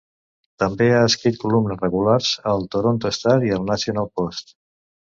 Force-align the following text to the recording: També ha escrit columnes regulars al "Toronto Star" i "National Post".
També 0.63 0.87
ha 0.93 1.01
escrit 1.09 1.37
columnes 1.43 1.79
regulars 1.85 2.33
al 2.55 2.67
"Toronto 2.77 3.15
Star" 3.21 3.39
i 3.49 3.57
"National 3.71 4.15
Post". 4.19 4.57